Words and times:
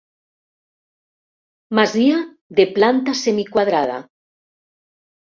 Masia 1.79 2.15
de 2.59 2.65
planta 2.77 3.15
semi 3.19 3.45
quadrada. 3.57 3.99